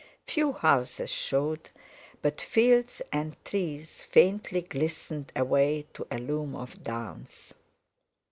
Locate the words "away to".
5.35-6.07